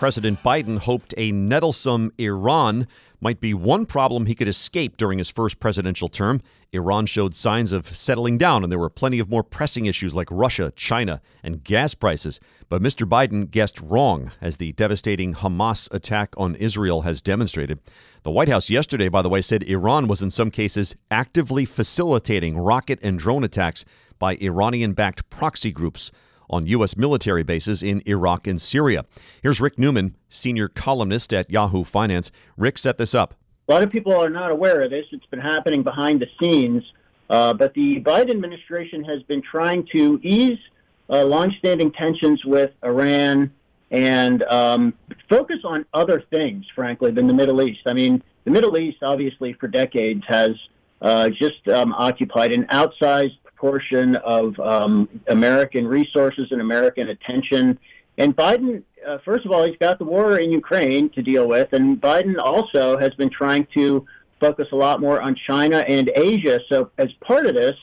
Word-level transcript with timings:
President 0.00 0.42
Biden 0.42 0.78
hoped 0.78 1.12
a 1.18 1.30
nettlesome 1.30 2.10
Iran 2.18 2.86
might 3.20 3.38
be 3.38 3.52
one 3.52 3.84
problem 3.84 4.24
he 4.24 4.34
could 4.34 4.48
escape 4.48 4.96
during 4.96 5.18
his 5.18 5.28
first 5.28 5.60
presidential 5.60 6.08
term. 6.08 6.40
Iran 6.72 7.04
showed 7.04 7.36
signs 7.36 7.70
of 7.70 7.94
settling 7.94 8.38
down, 8.38 8.62
and 8.62 8.72
there 8.72 8.78
were 8.78 8.88
plenty 8.88 9.18
of 9.18 9.28
more 9.28 9.42
pressing 9.42 9.84
issues 9.84 10.14
like 10.14 10.28
Russia, 10.30 10.72
China, 10.74 11.20
and 11.42 11.62
gas 11.62 11.92
prices. 11.92 12.40
But 12.70 12.80
Mr. 12.80 13.06
Biden 13.06 13.50
guessed 13.50 13.78
wrong, 13.78 14.30
as 14.40 14.56
the 14.56 14.72
devastating 14.72 15.34
Hamas 15.34 15.92
attack 15.92 16.32
on 16.38 16.54
Israel 16.54 17.02
has 17.02 17.20
demonstrated. 17.20 17.78
The 18.22 18.30
White 18.30 18.48
House 18.48 18.70
yesterday, 18.70 19.10
by 19.10 19.20
the 19.20 19.28
way, 19.28 19.42
said 19.42 19.64
Iran 19.64 20.08
was 20.08 20.22
in 20.22 20.30
some 20.30 20.50
cases 20.50 20.96
actively 21.10 21.66
facilitating 21.66 22.56
rocket 22.56 23.00
and 23.02 23.18
drone 23.18 23.44
attacks 23.44 23.84
by 24.18 24.36
Iranian 24.36 24.94
backed 24.94 25.28
proxy 25.28 25.70
groups 25.70 26.10
on 26.50 26.66
U.S. 26.66 26.96
military 26.96 27.42
bases 27.42 27.82
in 27.82 28.02
Iraq 28.06 28.46
and 28.46 28.60
Syria. 28.60 29.04
Here's 29.42 29.60
Rick 29.60 29.78
Newman, 29.78 30.16
senior 30.28 30.68
columnist 30.68 31.32
at 31.32 31.50
Yahoo 31.50 31.84
Finance. 31.84 32.30
Rick 32.56 32.76
set 32.76 32.98
this 32.98 33.14
up. 33.14 33.34
A 33.68 33.72
lot 33.72 33.82
of 33.82 33.90
people 33.90 34.12
are 34.12 34.28
not 34.28 34.50
aware 34.50 34.82
of 34.82 34.90
this. 34.90 35.06
It's 35.12 35.26
been 35.26 35.40
happening 35.40 35.82
behind 35.82 36.20
the 36.20 36.28
scenes. 36.38 36.82
Uh, 37.30 37.54
but 37.54 37.72
the 37.74 38.00
Biden 38.00 38.30
administration 38.30 39.04
has 39.04 39.22
been 39.22 39.40
trying 39.40 39.86
to 39.92 40.18
ease 40.22 40.58
uh, 41.08 41.24
longstanding 41.24 41.92
tensions 41.92 42.44
with 42.44 42.72
Iran 42.82 43.52
and 43.92 44.42
um, 44.44 44.94
focus 45.28 45.60
on 45.64 45.84
other 45.94 46.20
things, 46.30 46.66
frankly, 46.74 47.12
than 47.12 47.26
the 47.26 47.32
Middle 47.32 47.62
East. 47.62 47.82
I 47.86 47.92
mean, 47.92 48.22
the 48.44 48.50
Middle 48.50 48.76
East, 48.76 49.02
obviously, 49.02 49.52
for 49.52 49.68
decades 49.68 50.24
has 50.26 50.56
uh, 51.02 51.28
just 51.28 51.66
um, 51.68 51.92
occupied 51.94 52.52
an 52.52 52.66
outsized 52.66 53.38
portion 53.60 54.16
of 54.16 54.58
um, 54.58 55.08
American 55.28 55.86
resources 55.86 56.50
and 56.50 56.60
American 56.62 57.10
attention. 57.10 57.78
And 58.16 58.34
Biden, 58.34 58.82
uh, 59.06 59.18
first 59.18 59.44
of 59.44 59.52
all, 59.52 59.64
he's 59.64 59.76
got 59.76 59.98
the 59.98 60.04
war 60.04 60.38
in 60.38 60.50
Ukraine 60.50 61.10
to 61.10 61.22
deal 61.22 61.46
with, 61.46 61.72
and 61.72 62.00
Biden 62.00 62.38
also 62.38 62.96
has 62.96 63.14
been 63.14 63.30
trying 63.30 63.66
to 63.74 64.06
focus 64.40 64.68
a 64.72 64.76
lot 64.76 65.00
more 65.00 65.20
on 65.20 65.34
China 65.34 65.78
and 65.80 66.10
Asia. 66.14 66.58
So, 66.70 66.90
as 66.96 67.12
part 67.14 67.44
of 67.44 67.54
this, 67.54 67.76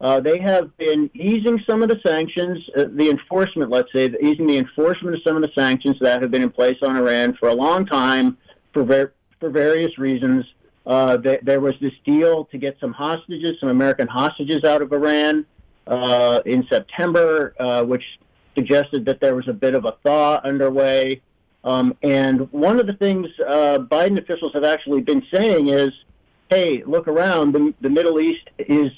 uh, 0.00 0.18
they 0.18 0.38
have 0.38 0.76
been 0.78 1.08
easing 1.14 1.60
some 1.64 1.82
of 1.82 1.88
the 1.88 2.00
sanctions, 2.04 2.68
uh, 2.76 2.84
the 2.92 3.08
enforcement, 3.10 3.70
let's 3.70 3.92
say, 3.92 4.12
easing 4.20 4.46
the 4.46 4.56
enforcement 4.56 5.14
of 5.14 5.22
some 5.22 5.36
of 5.36 5.42
the 5.42 5.52
sanctions 5.54 5.98
that 6.00 6.20
have 6.20 6.30
been 6.30 6.42
in 6.42 6.50
place 6.50 6.78
on 6.82 6.96
Iran 6.96 7.34
for 7.34 7.50
a 7.50 7.54
long 7.54 7.86
time 7.86 8.36
for, 8.72 8.82
ver- 8.82 9.12
for 9.38 9.50
various 9.50 9.98
reasons. 9.98 10.44
Uh, 10.86 11.18
th- 11.18 11.40
there 11.42 11.60
was 11.60 11.74
this 11.80 11.92
deal 12.04 12.46
to 12.46 12.58
get 12.58 12.78
some 12.80 12.92
hostages, 12.92 13.60
some 13.60 13.68
American 13.68 14.08
hostages 14.08 14.64
out 14.64 14.80
of 14.82 14.92
Iran 14.92 15.44
uh, 15.86 16.40
in 16.46 16.66
September, 16.68 17.54
uh, 17.60 17.84
which 17.84 18.18
suggested 18.54 19.04
that 19.04 19.20
there 19.20 19.34
was 19.34 19.48
a 19.48 19.52
bit 19.52 19.74
of 19.74 19.84
a 19.84 19.92
thaw 20.02 20.40
underway. 20.42 21.20
Um, 21.64 21.94
and 22.02 22.50
one 22.52 22.80
of 22.80 22.86
the 22.86 22.94
things 22.94 23.28
uh, 23.46 23.78
Biden 23.78 24.18
officials 24.18 24.52
have 24.54 24.64
actually 24.64 25.02
been 25.02 25.22
saying 25.32 25.68
is, 25.68 25.92
"Hey, 26.48 26.82
look 26.84 27.06
around. 27.06 27.52
The, 27.52 27.74
the 27.82 27.90
Middle 27.90 28.18
East 28.18 28.48
is 28.58 28.90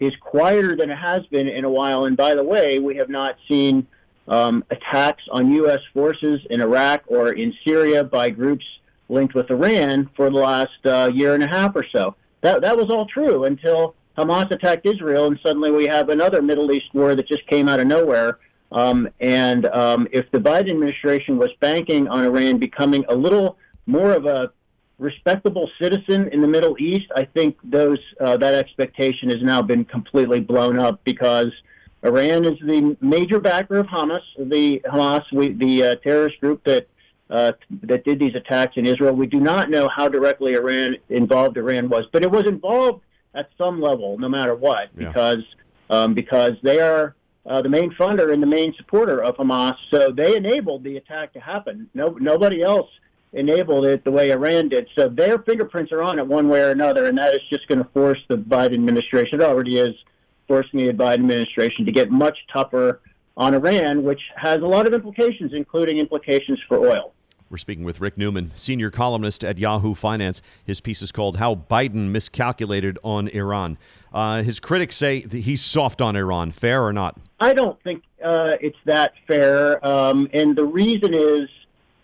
is 0.00 0.14
quieter 0.16 0.74
than 0.74 0.90
it 0.90 0.98
has 0.98 1.24
been 1.26 1.46
in 1.48 1.64
a 1.64 1.70
while. 1.70 2.06
And 2.06 2.16
by 2.16 2.34
the 2.34 2.42
way, 2.42 2.80
we 2.80 2.96
have 2.96 3.08
not 3.08 3.36
seen 3.46 3.86
um, 4.26 4.64
attacks 4.70 5.22
on 5.30 5.52
U.S. 5.52 5.80
forces 5.94 6.40
in 6.50 6.60
Iraq 6.60 7.04
or 7.06 7.32
in 7.32 7.54
Syria 7.64 8.02
by 8.02 8.30
groups." 8.30 8.66
Linked 9.08 9.34
with 9.34 9.50
Iran 9.50 10.10
for 10.16 10.30
the 10.30 10.36
last 10.36 10.84
uh, 10.84 11.10
year 11.12 11.34
and 11.34 11.42
a 11.42 11.48
half 11.48 11.74
or 11.74 11.84
so. 11.84 12.14
That 12.40 12.60
that 12.60 12.76
was 12.76 12.90
all 12.90 13.06
true 13.06 13.44
until 13.44 13.94
Hamas 14.16 14.50
attacked 14.50 14.86
Israel, 14.86 15.26
and 15.26 15.38
suddenly 15.42 15.70
we 15.70 15.86
have 15.86 16.08
another 16.08 16.42
Middle 16.42 16.72
East 16.72 16.92
war 16.92 17.14
that 17.14 17.26
just 17.26 17.46
came 17.46 17.68
out 17.68 17.80
of 17.80 17.86
nowhere. 17.86 18.38
Um, 18.70 19.08
and 19.20 19.66
um, 19.66 20.08
if 20.12 20.30
the 20.30 20.38
Biden 20.38 20.70
administration 20.70 21.38
was 21.38 21.50
banking 21.60 22.06
on 22.08 22.24
Iran 22.24 22.58
becoming 22.58 23.04
a 23.08 23.14
little 23.14 23.56
more 23.86 24.12
of 24.12 24.26
a 24.26 24.52
respectable 24.98 25.70
citizen 25.78 26.28
in 26.28 26.40
the 26.40 26.46
Middle 26.46 26.76
East, 26.78 27.06
I 27.14 27.24
think 27.24 27.56
those 27.64 28.00
uh, 28.20 28.36
that 28.36 28.54
expectation 28.54 29.30
has 29.30 29.42
now 29.42 29.62
been 29.62 29.84
completely 29.84 30.40
blown 30.40 30.78
up 30.78 31.00
because 31.04 31.52
Iran 32.02 32.44
is 32.44 32.58
the 32.60 32.96
major 33.00 33.40
backer 33.40 33.78
of 33.78 33.86
Hamas, 33.86 34.22
the 34.36 34.80
Hamas, 34.86 35.30
we, 35.32 35.52
the 35.52 35.84
uh, 35.84 35.94
terrorist 35.96 36.40
group 36.40 36.62
that 36.64 36.88
uh, 37.30 37.52
that 37.82 38.04
did 38.04 38.18
these 38.18 38.34
attacks 38.34 38.76
in 38.76 38.86
Israel. 38.86 39.14
We 39.14 39.26
do 39.26 39.40
not 39.40 39.70
know 39.70 39.88
how 39.88 40.08
directly 40.08 40.54
Iran 40.54 40.96
involved 41.08 41.56
Iran 41.56 41.88
was, 41.88 42.06
but 42.12 42.22
it 42.22 42.30
was 42.30 42.46
involved 42.46 43.02
at 43.34 43.50
some 43.58 43.80
level, 43.80 44.18
no 44.18 44.28
matter 44.28 44.54
what, 44.54 44.88
yeah. 44.96 45.08
because 45.08 45.44
um, 45.90 46.14
because 46.14 46.54
they 46.62 46.80
are 46.80 47.14
uh, 47.46 47.62
the 47.62 47.68
main 47.68 47.90
funder 47.92 48.32
and 48.32 48.42
the 48.42 48.46
main 48.46 48.74
supporter 48.74 49.22
of 49.22 49.36
Hamas. 49.36 49.76
So 49.90 50.12
they 50.12 50.36
enabled 50.36 50.84
the 50.84 50.96
attack 50.96 51.32
to 51.34 51.40
happen. 51.40 51.88
No, 51.94 52.10
nobody 52.20 52.62
else 52.62 52.90
enabled 53.32 53.84
it 53.86 54.04
the 54.04 54.10
way 54.10 54.30
Iran 54.30 54.68
did. 54.68 54.88
So 54.94 55.08
their 55.08 55.38
fingerprints 55.38 55.92
are 55.92 56.02
on 56.02 56.18
it 56.18 56.26
one 56.26 56.48
way 56.48 56.60
or 56.60 56.70
another, 56.70 57.06
and 57.06 57.16
that 57.18 57.34
is 57.34 57.40
just 57.50 57.66
going 57.68 57.78
to 57.78 57.88
force 57.90 58.22
the 58.28 58.36
Biden 58.36 58.74
administration. 58.74 59.40
It 59.40 59.44
already 59.44 59.78
is 59.78 59.94
forcing 60.46 60.86
the 60.86 60.92
Biden 60.92 61.14
administration 61.14 61.84
to 61.84 61.92
get 61.92 62.10
much 62.10 62.38
tougher 62.52 63.00
on 63.36 63.54
Iran, 63.54 64.02
which 64.02 64.22
has 64.36 64.62
a 64.62 64.66
lot 64.66 64.86
of 64.86 64.94
implications, 64.94 65.52
including 65.52 65.98
implications 65.98 66.58
for 66.66 66.78
oil. 66.78 67.12
We're 67.50 67.56
speaking 67.56 67.84
with 67.84 67.98
Rick 67.98 68.18
Newman, 68.18 68.52
senior 68.54 68.90
columnist 68.90 69.42
at 69.42 69.56
Yahoo 69.56 69.94
Finance. 69.94 70.42
His 70.66 70.82
piece 70.82 71.00
is 71.00 71.10
called 71.10 71.38
How 71.38 71.54
Biden 71.54 72.10
Miscalculated 72.10 72.98
on 73.02 73.28
Iran. 73.28 73.78
Uh, 74.12 74.42
his 74.42 74.60
critics 74.60 74.96
say 74.96 75.20
he's 75.20 75.64
soft 75.64 76.02
on 76.02 76.14
Iran. 76.14 76.52
Fair 76.52 76.84
or 76.84 76.92
not? 76.92 77.18
I 77.40 77.54
don't 77.54 77.82
think 77.82 78.02
uh, 78.22 78.56
it's 78.60 78.76
that 78.84 79.14
fair. 79.26 79.84
Um, 79.86 80.28
and 80.34 80.54
the 80.54 80.64
reason 80.66 81.14
is 81.14 81.48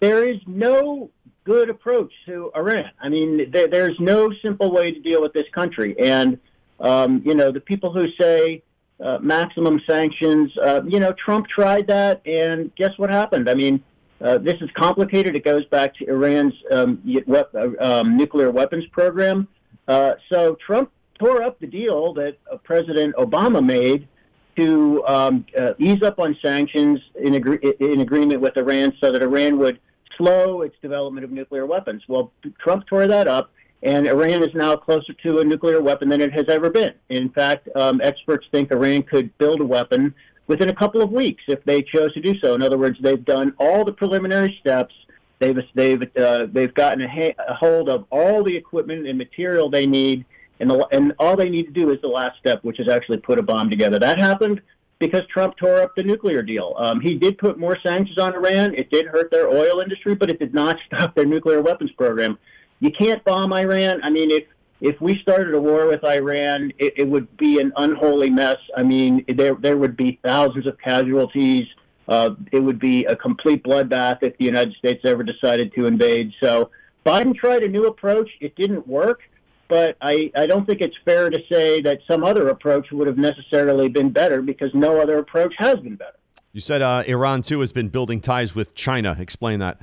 there 0.00 0.24
is 0.24 0.40
no 0.46 1.10
good 1.44 1.68
approach 1.68 2.12
to 2.24 2.50
Iran. 2.56 2.90
I 2.98 3.10
mean, 3.10 3.50
there, 3.50 3.68
there's 3.68 4.00
no 4.00 4.32
simple 4.32 4.72
way 4.72 4.92
to 4.92 5.00
deal 5.00 5.20
with 5.20 5.34
this 5.34 5.50
country. 5.50 5.94
And, 5.98 6.38
um, 6.80 7.20
you 7.22 7.34
know, 7.34 7.52
the 7.52 7.60
people 7.60 7.92
who 7.92 8.10
say, 8.12 8.62
uh, 9.00 9.18
maximum 9.20 9.80
sanctions. 9.86 10.56
Uh, 10.56 10.80
you 10.86 11.00
know, 11.00 11.12
Trump 11.12 11.48
tried 11.48 11.86
that, 11.88 12.24
and 12.26 12.74
guess 12.76 12.96
what 12.96 13.10
happened? 13.10 13.50
I 13.50 13.54
mean, 13.54 13.82
uh, 14.24 14.38
this 14.38 14.60
is 14.62 14.70
complicated. 14.72 15.36
It 15.36 15.44
goes 15.44 15.66
back 15.66 15.94
to 15.96 16.08
Iran's 16.08 16.54
um, 16.70 17.02
uh, 17.30 17.68
um, 17.78 18.16
nuclear 18.16 18.50
weapons 18.50 18.86
program. 18.86 19.46
Uh, 19.86 20.14
so 20.30 20.56
Trump 20.66 20.90
tore 21.18 21.42
up 21.42 21.60
the 21.60 21.66
deal 21.66 22.14
that 22.14 22.38
uh, 22.50 22.56
President 22.56 23.14
Obama 23.16 23.64
made 23.64 24.08
to 24.56 25.04
um, 25.06 25.44
uh, 25.58 25.74
ease 25.78 26.02
up 26.02 26.18
on 26.18 26.36
sanctions 26.40 27.00
in, 27.16 27.34
agree- 27.34 27.74
in 27.80 28.00
agreement 28.00 28.40
with 28.40 28.56
Iran 28.56 28.94
so 28.98 29.12
that 29.12 29.20
Iran 29.22 29.58
would 29.58 29.78
slow 30.16 30.62
its 30.62 30.76
development 30.80 31.24
of 31.24 31.30
nuclear 31.30 31.66
weapons. 31.66 32.02
Well, 32.08 32.32
Trump 32.58 32.86
tore 32.86 33.06
that 33.06 33.28
up, 33.28 33.50
and 33.82 34.06
Iran 34.06 34.42
is 34.42 34.54
now 34.54 34.74
closer 34.76 35.12
to 35.12 35.40
a 35.40 35.44
nuclear 35.44 35.82
weapon 35.82 36.08
than 36.08 36.22
it 36.22 36.32
has 36.32 36.48
ever 36.48 36.70
been. 36.70 36.94
In 37.10 37.28
fact, 37.28 37.68
um, 37.76 38.00
experts 38.00 38.46
think 38.50 38.70
Iran 38.70 39.02
could 39.02 39.36
build 39.36 39.60
a 39.60 39.66
weapon 39.66 40.14
within 40.46 40.68
a 40.68 40.74
couple 40.74 41.02
of 41.02 41.10
weeks 41.10 41.42
if 41.48 41.62
they 41.64 41.82
chose 41.82 42.12
to 42.14 42.20
do 42.20 42.38
so. 42.38 42.54
In 42.54 42.62
other 42.62 42.78
words, 42.78 42.98
they've 43.00 43.24
done 43.24 43.54
all 43.58 43.84
the 43.84 43.92
preliminary 43.92 44.56
steps. 44.60 44.94
They've 45.38 45.58
they've 45.74 46.02
uh, 46.16 46.46
they've 46.50 46.72
gotten 46.74 47.02
a, 47.02 47.08
ha- 47.08 47.34
a, 47.48 47.54
hold 47.54 47.88
of 47.88 48.06
all 48.10 48.44
the 48.44 48.56
equipment 48.56 49.06
and 49.06 49.18
material 49.18 49.68
they 49.68 49.86
need, 49.86 50.24
and 50.60 50.70
the, 50.70 50.86
and 50.92 51.12
all 51.18 51.36
they 51.36 51.50
need 51.50 51.64
to 51.66 51.72
do 51.72 51.90
is 51.90 52.00
the 52.00 52.08
last 52.08 52.38
step, 52.38 52.62
which 52.62 52.78
is 52.78 52.88
actually 52.88 53.18
put 53.18 53.38
a 53.38 53.42
bomb 53.42 53.68
together. 53.68 53.98
That 53.98 54.18
happened 54.18 54.62
because 54.98 55.26
Trump 55.26 55.56
tore 55.56 55.80
up 55.80 55.94
the 55.96 56.02
nuclear 56.02 56.40
deal. 56.42 56.74
Um, 56.78 57.00
he 57.00 57.16
did 57.16 57.36
put 57.36 57.58
more 57.58 57.78
sanctions 57.82 58.16
on 58.16 58.34
Iran. 58.34 58.74
It 58.74 58.90
did 58.90 59.06
hurt 59.06 59.30
their 59.30 59.48
oil 59.48 59.80
industry, 59.80 60.14
but 60.14 60.30
it 60.30 60.38
did 60.38 60.54
not 60.54 60.78
stop 60.86 61.14
their 61.14 61.26
nuclear 61.26 61.60
weapons 61.60 61.90
program. 61.92 62.38
You 62.80 62.90
can't 62.90 63.22
bomb 63.24 63.52
Iran. 63.52 64.00
I 64.02 64.10
mean, 64.10 64.30
if 64.30 64.44
if 64.80 65.00
we 65.00 65.18
started 65.18 65.54
a 65.54 65.60
war 65.60 65.86
with 65.86 66.04
Iran, 66.04 66.72
it, 66.78 66.94
it, 66.96 67.08
would 67.08 67.36
be 67.36 67.60
an 67.60 67.72
unholy 67.76 68.30
mess. 68.30 68.58
I 68.76 68.82
mean, 68.82 69.24
there 69.28 69.54
there 69.54 69.76
would 69.76 69.96
be 69.96 70.18
thousands 70.22 70.66
of 70.66 70.78
casualties. 70.78 71.66
Uh, 72.06 72.34
it 72.52 72.60
would 72.60 72.78
be 72.78 73.04
a 73.06 73.16
complete 73.16 73.64
bloodbath 73.64 74.18
if 74.22 74.36
the 74.36 74.44
United 74.44 74.74
States 74.74 75.02
ever 75.04 75.22
decided 75.22 75.72
to 75.74 75.86
invade. 75.86 76.34
So 76.38 76.70
Biden 77.06 77.34
tried 77.34 77.62
a 77.62 77.68
new 77.68 77.86
approach. 77.86 78.30
It 78.40 78.56
didn't 78.56 78.86
work, 78.86 79.22
but 79.68 79.96
I, 80.02 80.30
I 80.36 80.46
don't 80.46 80.66
think 80.66 80.80
it's 80.82 80.96
fair 81.04 81.30
to 81.30 81.38
say 81.48 81.80
that 81.80 82.00
some 82.06 82.24
other 82.24 82.48
approach 82.48 82.90
would 82.92 83.06
have 83.06 83.16
necessarily 83.16 83.88
been 83.88 84.10
better 84.10 84.42
because 84.42 84.74
no 84.74 85.00
other 85.00 85.18
approach 85.18 85.54
has 85.56 85.78
been 85.80 85.96
better. 85.96 86.18
You 86.52 86.60
said 86.60 86.82
uh, 86.82 87.02
Iran, 87.06 87.42
too, 87.42 87.60
has 87.60 87.72
been 87.72 87.88
building 87.88 88.20
ties 88.20 88.54
with 88.54 88.74
China. 88.74 89.16
Explain 89.18 89.60
that. 89.60 89.80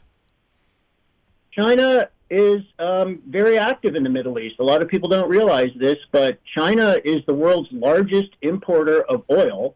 China 1.51 2.07
is 2.31 2.61
um, 2.79 3.21
very 3.27 3.57
active 3.57 3.95
in 3.95 4.03
the 4.03 4.09
Middle 4.09 4.39
East. 4.39 4.55
A 4.59 4.63
lot 4.63 4.81
of 4.81 4.87
people 4.87 5.09
don't 5.09 5.29
realize 5.29 5.71
this, 5.75 5.97
but 6.11 6.39
China 6.45 6.97
is 7.03 7.23
the 7.25 7.33
world's 7.33 7.71
largest 7.71 8.29
importer 8.41 9.03
of 9.03 9.23
oil. 9.29 9.75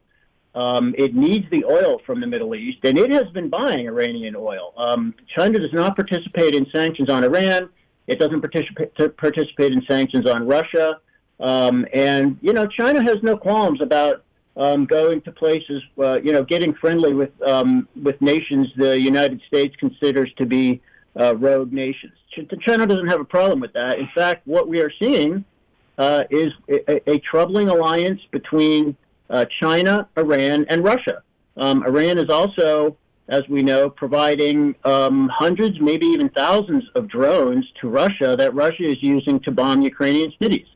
Um, 0.55 0.95
it 0.97 1.13
needs 1.13 1.49
the 1.51 1.65
oil 1.65 2.01
from 2.05 2.21
the 2.21 2.27
Middle 2.27 2.55
East, 2.55 2.79
and 2.83 2.97
it 2.97 3.11
has 3.11 3.27
been 3.31 3.49
buying 3.49 3.87
Iranian 3.87 4.35
oil. 4.37 4.73
Um, 4.77 5.13
China 5.27 5.59
does 5.59 5.73
not 5.73 5.97
participate 5.97 6.55
in 6.55 6.65
sanctions 6.71 7.09
on 7.09 7.25
Iran. 7.25 7.69
It 8.07 8.19
doesn't 8.19 8.39
participate, 8.39 8.95
participate 9.17 9.73
in 9.73 9.83
sanctions 9.85 10.25
on 10.25 10.47
Russia. 10.47 10.99
Um, 11.41 11.85
and, 11.93 12.37
you 12.41 12.53
know, 12.53 12.67
China 12.67 13.03
has 13.03 13.21
no 13.21 13.35
qualms 13.35 13.81
about 13.81 14.23
um, 14.55 14.85
going 14.85 15.19
to 15.21 15.31
places, 15.33 15.83
uh, 15.99 16.21
you 16.21 16.31
know, 16.31 16.43
getting 16.43 16.73
friendly 16.73 17.13
with 17.13 17.31
um, 17.41 17.89
with 18.01 18.21
nations 18.21 18.67
the 18.77 18.97
United 18.97 19.41
States 19.45 19.75
considers 19.75 20.31
to 20.37 20.45
be 20.45 20.81
uh, 21.19 21.35
rogue 21.35 21.71
nations. 21.71 22.13
China 22.61 22.85
doesn't 22.85 23.07
have 23.07 23.21
a 23.21 23.25
problem 23.25 23.59
with 23.59 23.73
that. 23.73 23.99
In 23.99 24.09
fact, 24.13 24.45
what 24.45 24.67
we 24.67 24.81
are 24.81 24.91
seeing 24.99 25.45
uh, 25.97 26.23
is 26.29 26.53
a, 26.69 27.09
a, 27.09 27.19
troubling 27.19 27.69
alliance 27.69 28.21
between 28.31 28.95
uh, 29.29 29.45
China, 29.59 30.07
Iran, 30.17 30.65
and 30.69 30.83
Russia. 30.83 31.23
Um, 31.55 31.83
Iran 31.83 32.17
is 32.17 32.29
also, 32.29 32.97
as 33.29 33.47
we 33.47 33.63
know, 33.63 33.89
providing 33.89 34.75
um, 34.83 35.29
hundreds, 35.29 35.79
maybe 35.79 36.05
even 36.07 36.27
thousands 36.29 36.83
of 36.95 37.07
drones 37.07 37.65
to 37.79 37.87
Russia 37.87 38.35
that 38.37 38.53
Russia 38.53 38.83
is 38.83 39.01
using 39.01 39.39
to 39.41 39.51
bomb 39.51 39.81
Ukrainian 39.81 40.33
cities. 40.41 40.67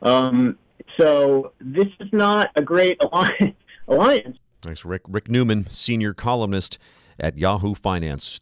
Um, 0.00 0.58
so 0.96 1.52
this 1.60 1.88
is 2.00 2.08
not 2.12 2.50
a 2.56 2.62
great 2.62 3.00
alliance. 3.88 4.38
Thanks, 4.62 4.84
Rick. 4.84 5.02
Rick 5.08 5.28
Newman, 5.28 5.66
senior 5.70 6.14
columnist 6.14 6.78
at 7.18 7.36
Yahoo 7.36 7.74
Finance. 7.74 8.40